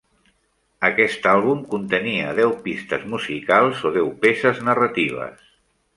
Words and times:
Aquest 0.87 1.27
àlbum 1.33 1.59
contenia 1.73 2.33
deu 2.41 2.55
pistes 2.65 3.07
musicals 3.15 3.87
o 3.91 3.93
deu 3.99 4.11
peces 4.25 4.67
narratives. 4.71 5.45